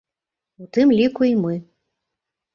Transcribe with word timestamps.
У 0.63 0.69
тым 0.77 0.87
ліку 1.01 1.21
і 1.29 1.35
мы. 1.43 1.53